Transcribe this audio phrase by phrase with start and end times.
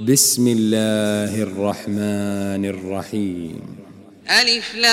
[0.00, 3.76] بسم الله الرحمن الرحيم
[4.30, 4.90] ألف لام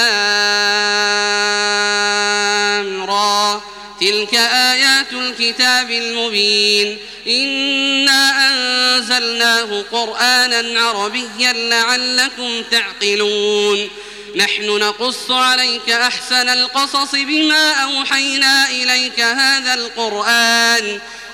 [3.04, 3.62] را
[4.02, 6.98] تلك آيات الكتاب المبين
[7.28, 13.90] إنا أنزلناه قرآنا عربيا لعلكم تعقلون
[14.36, 21.00] نحن نقص عليك أحسن القصص بما أوحينا إليك هذا القرآن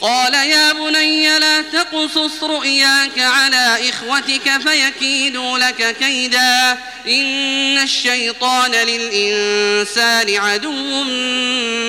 [0.00, 6.78] قال يا بني لا تقصص رؤياك على إخوتك فيكيدوا لك كيدا.
[7.08, 11.04] إن الشيطان للإنسان عدو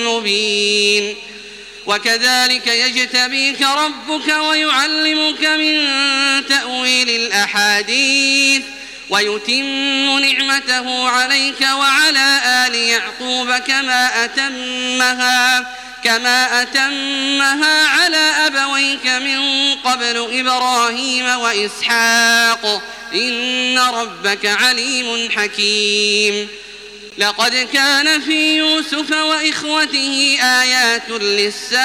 [0.06, 1.16] مبين.
[1.86, 5.86] وكذلك يجتبيك ربك ويعلمك من
[6.46, 8.62] تأويل الأحاديث
[9.10, 15.66] ويتم نعمته عليك وعلى آل يعقوب كما أتمها.
[16.04, 22.82] كما أتمها على أبويك من قبل إبراهيم وإسحاق.
[23.14, 26.48] إن ربك عليم حكيم.
[27.18, 31.76] لقد كان في يوسف وإخوته آيات للسائلين.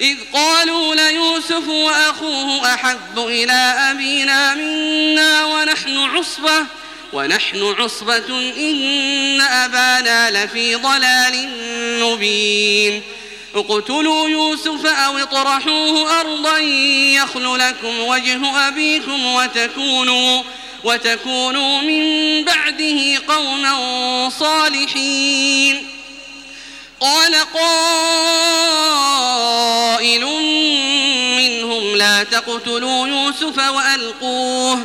[0.00, 6.66] إذ قالوا ليوسف وأخوه أحب إلى أبينا منا ونحن عصبة.
[7.14, 11.48] ونحن عصبة إن أبانا لفي ضلال
[12.02, 13.02] مبين.
[13.54, 20.42] اقتلوا يوسف أو اطرحوه أرضا يخل لكم وجه أبيكم وتكونوا
[20.84, 25.86] وتكونوا من بعده قوما صالحين.
[27.00, 27.84] قال قائل
[31.36, 34.84] منهم لا تقتلوا يوسف وألقوه.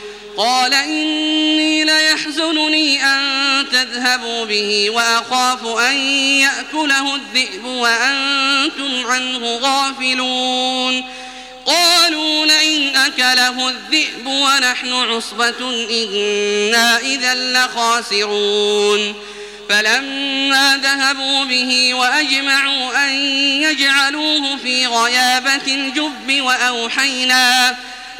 [0.41, 11.05] قال إني ليحزنني أن تذهبوا به وأخاف أن يأكله الذئب وأنتم عنه غافلون.
[11.65, 19.15] قالوا لئن أكله الذئب ونحن عصبة إنا إذا لخاسرون.
[19.69, 23.11] فلما ذهبوا به وأجمعوا أن
[23.61, 27.75] يجعلوه في غيابة الجب وأوحينا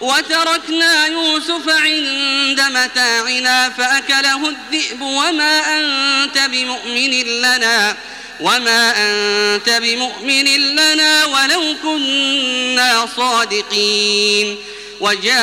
[0.00, 7.96] وتركنا يوسف عند متاعنا فأكله الذئب وما أنت بمؤمن لنا
[8.40, 10.44] وما أنت بمؤمن
[10.76, 14.56] لنا ولو كنا صادقين.
[15.00, 15.36] وجاءوا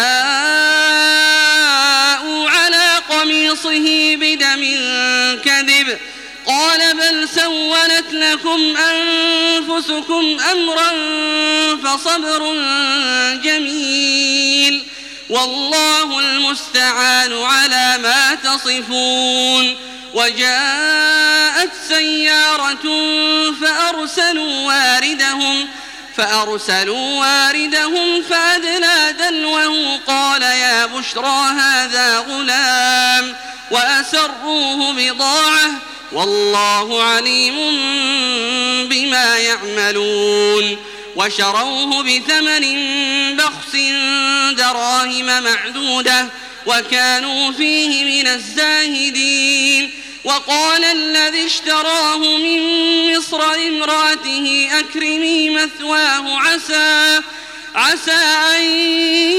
[2.49, 4.61] على قميصه بدم
[5.45, 5.97] كذب
[6.45, 8.77] قال بل سولت لكم
[9.73, 10.89] أنفسكم أمرا
[11.83, 12.53] فصبر
[13.43, 14.83] جميل
[15.29, 19.75] والله المستعان على ما تصفون
[20.13, 22.83] وجاءت سيارة
[23.61, 25.67] فأرسلوا واردهم
[26.17, 33.35] فأرسلوا واردهم فأدلى دلوه قال يا بشرى هذا غلام
[33.71, 35.71] وأسروه بضاعة
[36.13, 37.55] والله عليم
[38.89, 40.77] بما يعملون
[41.15, 42.77] وشروه بثمن
[43.37, 43.75] بخس
[44.57, 46.29] دراهم معدودة
[46.65, 49.91] وكانوا فيه من الزاهدين
[50.23, 52.61] وقال الذي اشتراه من
[53.15, 57.21] مصر لامرأته أكرمي مثواه عسى
[57.75, 58.11] عسى
[58.55, 58.63] أن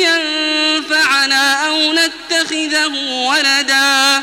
[0.03, 2.95] ينفعنا أو نتخذه
[3.29, 4.23] ولدا.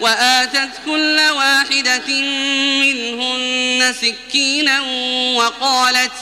[0.00, 2.20] وآتت كل واحدة
[2.80, 4.80] منهن سكينا
[5.36, 6.12] وقالت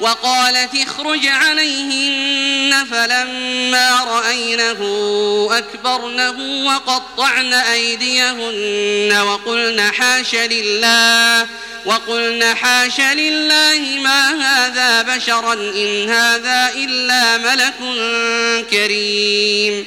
[0.00, 4.78] وقالت اخرج عليهن فلما رأينه
[5.52, 11.46] أكبرنه وقطعن أيديهن وقلن حاش لله
[11.84, 17.74] وقلن حاش لله ما هذا بشرا إن هذا إلا ملك
[18.70, 19.86] كريم.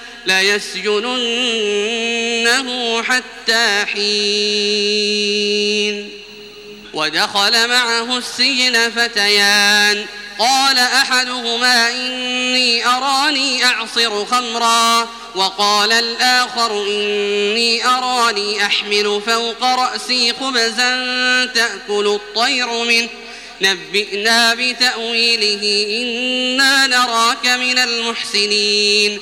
[0.25, 1.03] ليسجننه
[3.03, 5.01] حتى حين.
[6.93, 10.05] ودخل معه السجن فتيان.
[10.39, 15.09] قال أحدهما إني أراني أعصر خمرا.
[15.35, 20.95] وقال الآخر إني أراني أحمل فوق رأسي خبزا
[21.45, 23.09] تأكل الطير منه.
[23.61, 29.21] نبئنا بتأويله إنا نراك من المحسنين.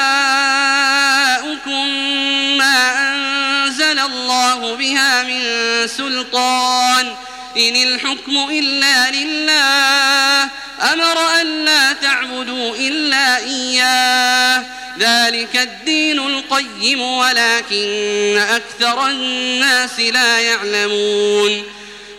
[4.61, 5.41] الله بها من
[5.87, 7.15] سلطان.
[7.57, 10.49] إن الحكم إلا لله
[10.93, 14.65] أمر أن لا تعبدوا إلا إياه.
[14.99, 21.63] ذلك الدين القيم ولكن أكثر الناس لا يعلمون.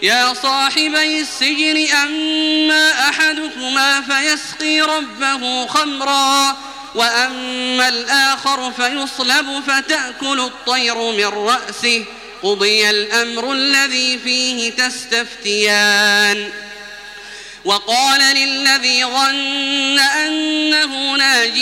[0.02, 6.56] يا صاحبي السجن أما أحدكما فيسقي ربه خمرا
[6.94, 12.04] وأما الآخر فيصلب فتأكل الطير من رأسه.
[12.42, 16.50] قضي الأمر الذي فيه تستفتيان.
[17.64, 21.58] وقال للذي ظن أنه ناج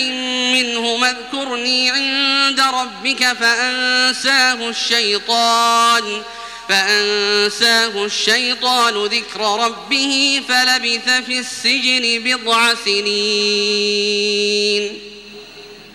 [0.53, 6.23] منه اذكرني عند ربك فأنساه الشيطان
[6.69, 14.01] فأنساه الشيطان ذكر ربه فلبث في السجن بضع سنين.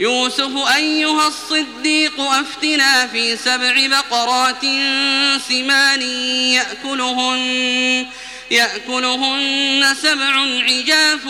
[0.00, 4.62] يوسف أيها الصديق أفتنا في سبع بقرات
[5.48, 6.02] سمان
[6.52, 8.06] يأكلهن
[8.50, 11.26] يأكلهن سبع عجاف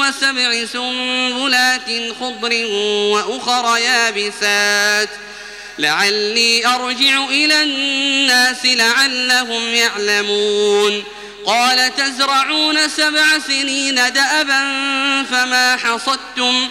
[0.00, 2.66] وسبع سنبلات خضر
[3.12, 5.08] وأخر يابسات.
[5.78, 11.04] لعلي أرجع إلى الناس لعلهم يعلمون.
[11.46, 14.62] قال تزرعون سبع سنين دأبا
[15.30, 16.70] فما حصدتم فما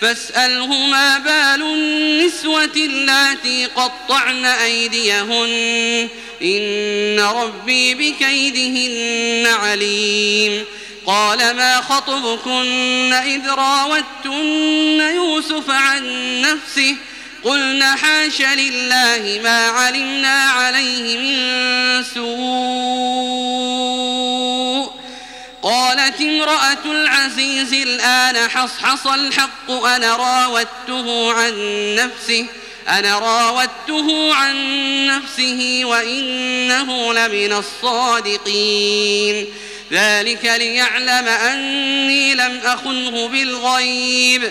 [0.00, 6.08] فاسأله ما بال النسوة اللاتي قطعن أيديهن.
[6.42, 10.64] إن ربي بكيدهن عليم.
[11.06, 16.96] قال ما خطبكن إذ راوتن يوسف عن نفسه؟
[17.44, 22.24] قلنا حاش لله ما علمنا عليه من سوء.
[25.64, 31.54] قالت امرأة العزيز الآن حصحص الحق أنا راودته عن
[31.94, 32.46] نفسه
[32.88, 34.56] أنا راودته عن
[35.06, 39.46] نفسه وإنه لمن الصادقين.
[39.92, 44.50] ذلك ليعلم أني لم أخنه بالغيب.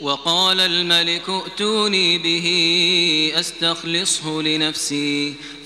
[0.00, 2.46] وقال الملك ائتوني به
[3.34, 5.34] أستخلصه لنفسي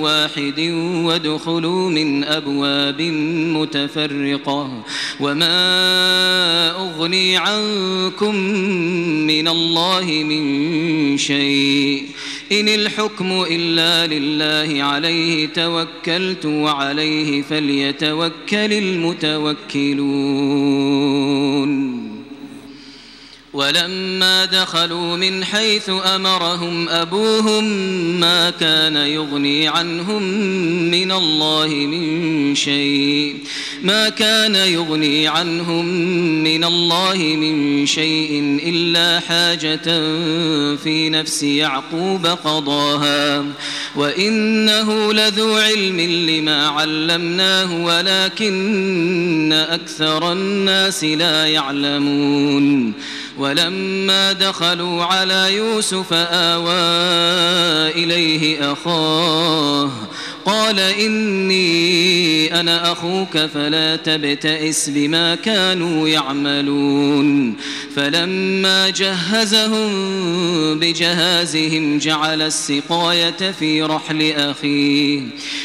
[0.00, 0.60] واحد
[1.04, 3.02] وادخلوا من أبواب
[3.56, 4.84] متفرقة
[5.20, 8.34] وما أغني عنكم
[9.26, 12.06] من الله من شيء
[12.52, 20.02] إن الحكم إلا لله عليه توكلت وعليه فليتوكل المتوكلون
[23.52, 27.64] ولما دخلوا من حيث أمرهم أبوهم
[28.20, 30.22] ما كان يغني عنهم
[30.90, 33.36] من الله من شيء
[33.82, 35.84] ما كان يغني عنهم
[36.44, 39.84] من الله من شيء إلا حاجة
[40.76, 43.44] في نفس يعقوب قضاها
[43.96, 52.92] وإنه لذو علم لما علمناه ولكن أكثر الناس لا يعلمون.
[53.38, 56.72] ولما دخلوا على يوسف آوى
[58.04, 59.90] إليه أخاه
[60.44, 67.56] قال إني أنا أخوك فلا تبتئس بما كانوا يعملون.
[67.96, 69.92] فلما جهزهم
[70.78, 75.20] بجهازهم جعل السقاية في رحل أخيه.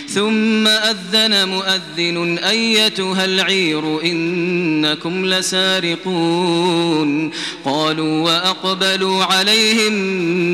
[0.09, 7.31] ثم أذن مؤذن أيتها العير إنكم لسارقون.
[7.65, 9.93] قالوا وأقبلوا عليهم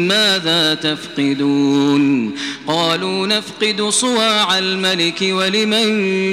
[0.07, 2.31] ماذا تفقدون؟
[2.67, 3.81] قالوا نفقد
[4.13, 5.87] صواع الملك ولمن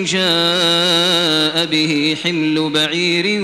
[0.04, 3.42] جاء به حمل بعير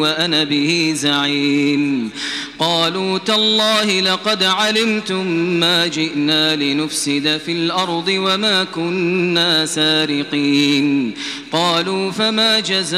[0.00, 2.10] وأنا به زعيم.
[2.58, 5.26] قالوا تالله لقد علمتم
[5.60, 11.14] ما جئنا لنفسد في الأرض وما كنا سارقين.
[11.52, 12.90] قالوا فما جزاؤه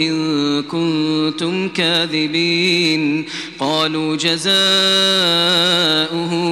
[0.00, 3.24] إن كنتم كاذبين؟
[3.58, 4.50] قالوا جزاؤه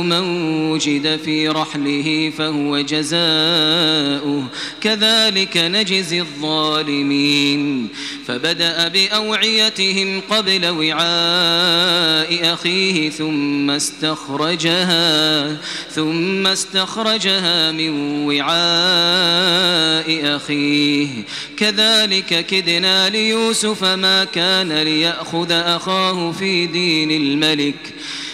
[0.02, 0.47] من
[0.78, 4.44] وجد في رحله فهو جزاؤه.
[4.80, 7.88] كذلك نجزي الظالمين.
[8.26, 15.56] فبدأ بأوعيتهم قبل وعاء أخيه ثم استخرجها
[15.90, 17.90] ثم استخرجها من
[18.26, 21.08] وعاء أخيه.
[21.56, 27.94] كذلك كدنا ليوسف ما كان ليأخذ أخاه في دين الملك.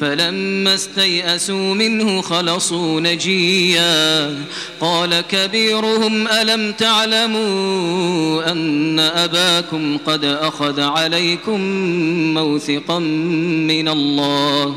[0.00, 4.34] فلما استيئسوا منه خلصوا نجيا.
[4.80, 11.60] قال كبيرهم ألم تعلموا أن أباكم قد أخذ عليكم
[12.34, 12.98] موثقا
[13.68, 14.76] من الله؟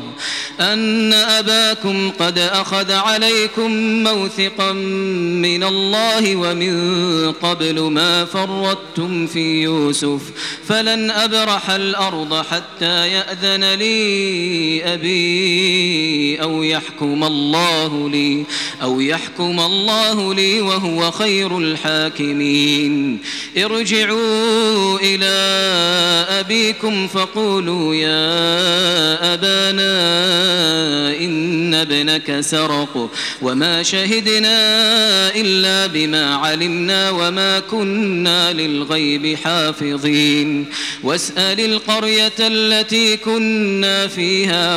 [0.60, 3.70] أن أباكم قد أخذ عليكم
[4.02, 10.20] موثقا من الله ومن قبل ما فرطتم في يوسف
[10.66, 15.11] فلن أبرح الأرض حتى يأذن لي أبي
[16.42, 18.44] أو يحكم الله لي
[18.82, 23.18] أو يحكم الله لي وهو خير الحاكمين.
[23.56, 25.32] ارجعوا إلى
[26.40, 29.92] أبيكم فقولوا يا أبانا
[31.20, 33.10] إن ابنك سرق
[33.42, 34.58] وما شهدنا
[35.34, 40.66] إلا بما علمنا وما كنا للغيب حافظين.
[41.02, 44.76] واسأل القرية التي كنا فيها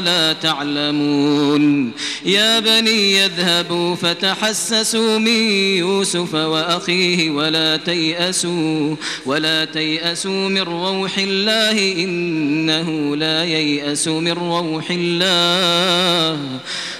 [0.01, 1.91] لا تعلمون
[2.25, 13.15] يا بني يذهبوا فتحسسوا من يوسف وأخيه ولا تيأسوا ولا تيأسوا من روح الله إنه
[13.15, 16.39] لا ييأس من روح الله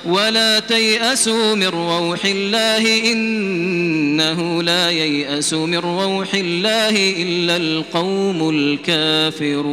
[0.05, 9.71] ولا تيأسوا من روح الله إنه لا ييأس من روح الله إلا القوم الكافرون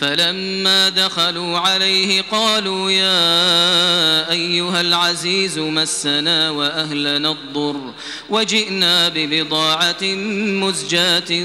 [0.00, 7.80] فلما دخلوا عليه قالوا يا أيها العزيز مسنا وأهلنا الضر
[8.30, 10.02] وجئنا ببضاعة
[10.62, 11.44] مزجاة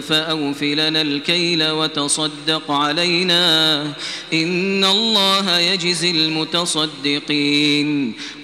[0.00, 3.82] فأوفلنا الكيل وتصدق علينا
[4.32, 7.72] إن الله يجزي المتصدقين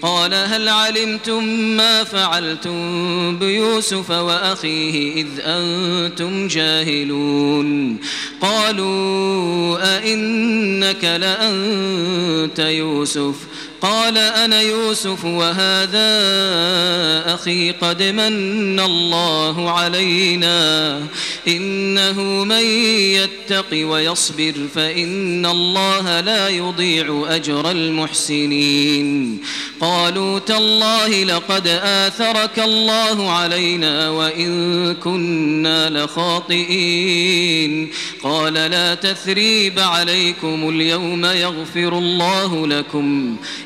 [0.02, 1.44] قال هل علمتم
[1.76, 7.98] ما فعلتم بيوسف وأخيه إذ أنتم جاهلون
[8.40, 9.27] قالوا
[9.82, 13.34] أئنك لأنت يوسف
[13.82, 16.08] قال أنا يوسف وهذا
[17.34, 21.00] أخي قد من الله علينا.
[21.48, 22.64] إنه من
[23.14, 29.38] يتق ويصبر فإن الله لا يضيع أجر المحسنين.
[29.80, 37.90] قالوا تالله لقد آثرك الله علينا وإن كنا لخاطئين.
[38.22, 43.36] قال لا تثريب عليكم اليوم يغفر الله لكم.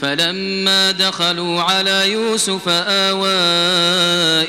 [0.00, 3.28] فلما دخلوا على يوسف آوى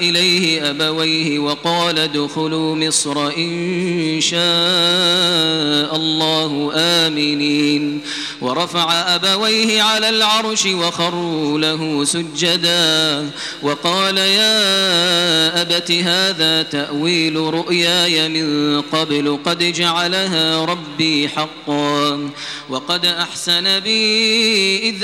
[0.09, 8.01] إليه أبويه وقال ادخلوا مصر إن شاء الله آمنين.
[8.41, 13.29] ورفع أبويه على العرش وخروا له سجدا.
[13.61, 22.29] وقال يا أبت هذا تأويل رؤياي من قبل قد جعلها ربي حقا.
[22.69, 25.03] وقد أحسن بي إذ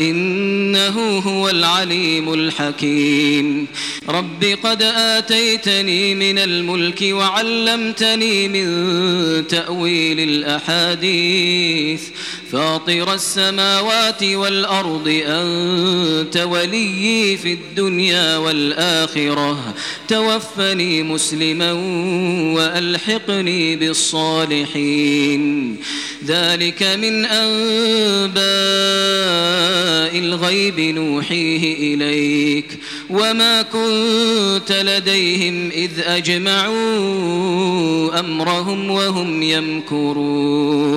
[0.00, 3.66] إنه هو العليم الحكيم.
[4.08, 8.66] رب قد آتيتني من الملك وعلمتني من
[9.46, 12.02] تأويل الأحاديث.
[12.52, 19.74] فاطر السماوات والأرض أنت ولي في الدنيا والآخرة.
[20.08, 21.72] توفني مسلما
[22.56, 25.76] وألحقني بالصالحين.
[26.26, 28.46] ذلك من أنباء
[30.18, 32.78] الغيب نوحيه إليك.
[33.10, 40.96] وما كنت لديهم إذ أجمعوا أمرهم وهم يمكرون.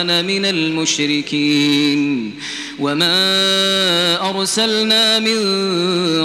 [0.00, 2.32] أنا من المشركين.
[2.78, 5.36] وما أرسلنا من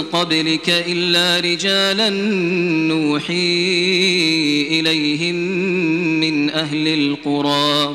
[0.02, 2.10] قبلك إلا رجالا
[2.88, 3.32] نوحي
[4.70, 5.36] إليهم
[6.20, 7.94] من أهل القرى.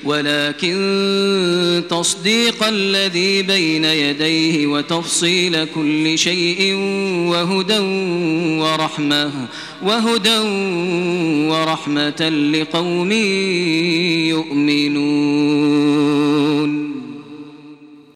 [0.03, 6.73] ولكن تصديق الذي بين يديه وتفصيل كل شيء
[7.31, 7.79] وهدى
[8.59, 9.31] ورحمة
[9.83, 10.37] وهدى
[11.49, 13.11] ورحمة لقوم
[15.41, 15.91] يؤمنون.